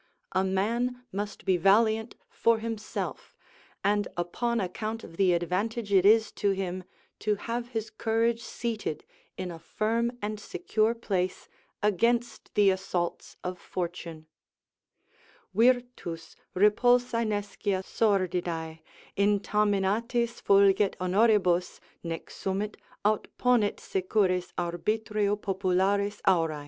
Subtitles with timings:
[0.31, 3.37] A man must be valiant for himself,
[3.83, 6.85] and upon account of the advantage it is to him
[7.19, 9.05] to have his courage seated
[9.37, 11.47] in a firm and secure place
[11.83, 14.25] against the assaults of fortune:
[15.53, 18.79] "Virtus, repulsaa nescia sordidx
[19.15, 22.75] Intaminatis fulget honoribus Nec sumit,
[23.05, 26.59] aut ponit secures Arbitrio popularis aura."